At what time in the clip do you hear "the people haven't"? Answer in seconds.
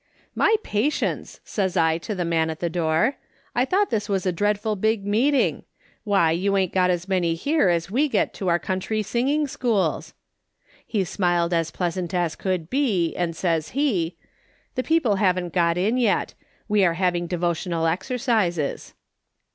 14.73-15.53